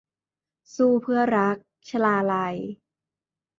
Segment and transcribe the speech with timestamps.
[0.75, 1.57] สู้เพื่อรัก-
[1.89, 2.55] ชลาลัย